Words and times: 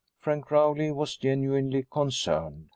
Frank 0.17 0.49
Rowley 0.49 0.89
was 0.89 1.15
genuinely 1.15 1.83
concerned. 1.87 2.69